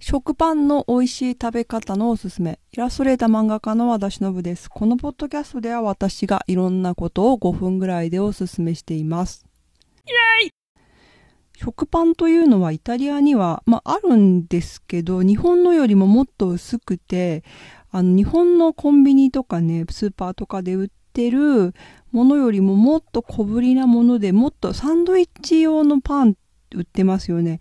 [0.00, 2.60] 食パンの美味しい食べ方のおすすめ。
[2.72, 4.70] イラストレーター漫画家の和田忍です。
[4.70, 9.44] このポッドキャストでは私がいろんなことを5分ぐらいでおすすめしています。
[10.06, 10.50] イェイ
[11.56, 17.42] 食パンというのはイタリアには、まあ、あるんですけど、日本のよりももっと薄くて、
[17.90, 21.74] あの、日本のコンビニとかね、スーパーとかで売ってる
[22.12, 26.36] ものよりももっと小ぶりなもので、もっとサンドイッチ用のパン
[26.72, 27.58] 売ってますよね。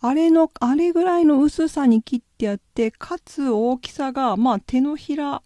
[0.00, 5.42] あれの、あれぐらいの薄さに切ってあって、かつ大きさが、まあ手のひら、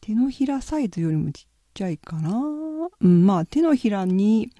[0.00, 1.44] 手のひらサイズよりもちっ
[1.74, 2.40] ちゃいかな。
[3.00, 4.50] うん、まあ手のひらに、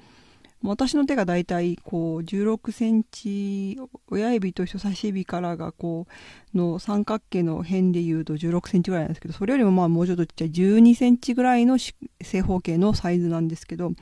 [0.62, 6.06] 私の手がだいたいこう16センチ、親指と人差し指からがこ
[6.54, 13.92] うの三角形の辺で言うと16センチぐらいなんですけど、それよりもまあもうちょっとちっちゃい12センチぐらいの正方形のサイズなんですけど、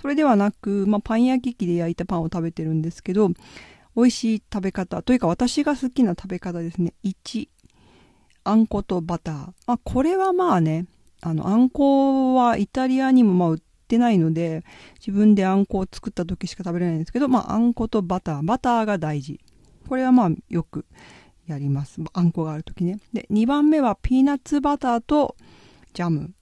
[0.00, 3.30] それではなく、まあパン焼き器で焼いたパンを食べてるんですけど、
[3.98, 6.94] 美味しい食べ方というか私が好きな食べ方ですね。
[7.02, 7.48] 1、
[8.44, 9.52] あんことバター。
[9.66, 10.86] あ、これはまあね、
[11.20, 14.62] あの、あんこはイタリアにもまあ売ってないので、
[15.00, 18.42] 自分であんこを作った時しか食べれないんですけど、まあ、あんことバター。
[18.44, 19.40] バターが大事。
[19.88, 20.86] これはまあ、よく
[21.48, 22.00] やります。
[22.12, 23.00] あんこがある時ね。
[23.12, 25.34] で、2番目はピーナッツバターと
[25.92, 26.34] ジャム。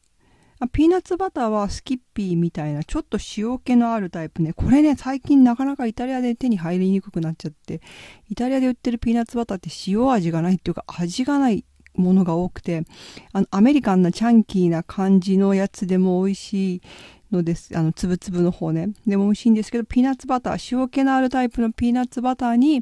[0.72, 4.54] ピーナッツバターはスキッピーみたいなちょっと塩気のあるタイプね。
[4.54, 7.82] これね、最近なかなかイタリアで手に入りにくくなっちゃって、
[8.30, 12.84] イタリアで売ってるピーナッツバターって塩味がないっていうか味がないものが多くて、
[13.32, 16.82] あの、アメリカンなチャンキーな感じのやつでも美味しい
[17.30, 17.76] のです。
[17.76, 18.90] あの、つぶつぶの方ね。
[19.06, 22.80] でも美味しいんですけど、ピーナッツバター、塩気のあるタイプのピーナッツバターに、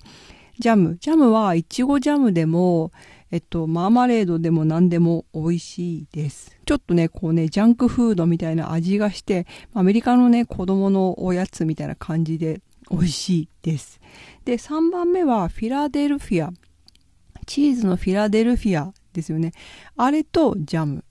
[0.59, 0.97] ジャム。
[1.01, 2.93] ジャムはいちごジャムでも、
[3.35, 6.57] えっと、マーマレードでも何でも美味しいです。
[6.65, 12.61] ちょっとね、こうね、ジャンクフードみたいな味がして、アメリカのね、子供のおやつみたいな感じで
[12.93, 14.01] 美味しいです。
[14.45, 16.53] で、3番目はフィラデルフィア。
[17.45, 19.51] チーズのフィラデルフィアですよね。
[19.97, 21.05] あれとジャム。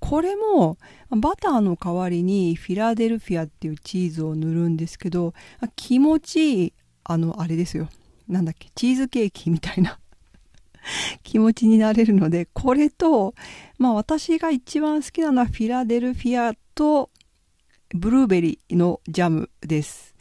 [0.00, 0.78] これも
[1.10, 5.34] バターの代わりにフィラデルフィアっていうチーズを塗るんですけど
[5.74, 6.72] 気持ちいい
[7.02, 7.88] あのあれですよ
[8.28, 9.98] なんだっけチーズケーキみたいな
[11.32, 13.34] 気持ちになれるので、これと、
[13.78, 17.08] まあ私が一番好きなのはフィラデルフィアと
[17.94, 20.14] ブルーベリーのジャムです。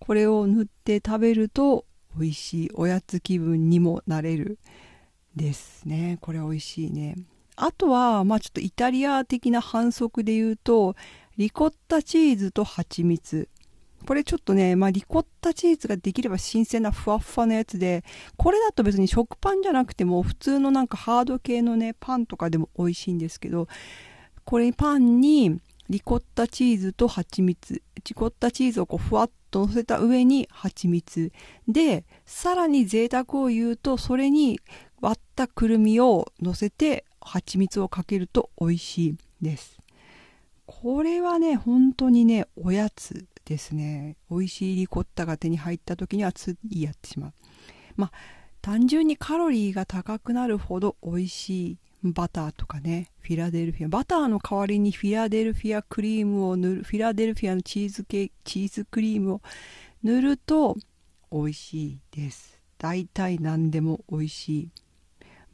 [0.00, 1.84] これを塗って食べると
[2.18, 4.58] 美味しいおやつ気分にもなれる
[5.36, 6.18] ですね。
[6.20, 7.14] これ美味しいね。
[7.54, 10.96] あとは、まあちょっとイタリア的な反則で言うと、
[11.36, 13.48] リコッタチーズと蜂蜜。
[14.04, 18.04] これちょっとね、まあ、リコッタチーズができれば新鮮なふわふわのやつで、
[18.36, 23.68] これだと別に食パンじゃなくても、普通のなんかハード系のね、パンとかでも美味しいんですけど、
[24.44, 31.32] これパンにリコッタチーズと蜂蜜、リコッタチーズをこうふわっと乗せた上に蜂蜜。
[31.66, 34.60] で、さらに贅沢を言うと、それに
[35.00, 39.78] 割ったくるみを乗せて蜂蜜をかけると美味しいです。
[40.66, 44.16] これはね、本当にね、おやつですね。
[44.30, 47.32] 美味しいリコッタが手に入った時にはついやってしまう。
[47.96, 48.12] まあ
[48.60, 53.88] 単純にカロリーが高くなるほど美味しいバターとかねフィラデルフィア。
[53.88, 59.40] バターの代わりにフィラデルフィアクリームを塗るフィラデルフィアのチーズケチーズクリームを
[60.02, 60.76] 塗ると
[61.30, 62.60] 美味しいです。
[62.78, 64.70] 大体何でも美味しい。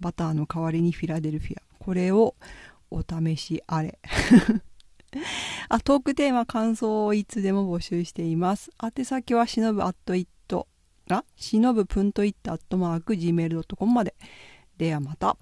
[0.01, 1.63] バターの代わりにフィラデルフィア。
[1.79, 2.35] これを
[2.91, 3.99] お試しあれ。
[5.69, 8.71] あ、トークテーマ、感想をいつでも募集しています。
[8.83, 10.69] 宛先はしのぶアットイット、
[11.11, 14.15] あ、しのぶ punto it アットマーク gmail.com まで。
[14.77, 15.37] ではまた。